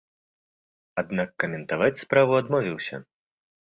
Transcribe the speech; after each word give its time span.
Аднак 1.03 1.29
каментаваць 1.45 1.93
справу 2.03 2.31
адмовіўся. 2.43 2.95